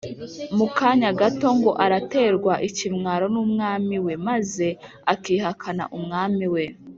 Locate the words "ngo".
1.57-1.71